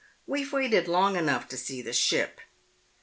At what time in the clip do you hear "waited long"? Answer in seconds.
0.51-1.15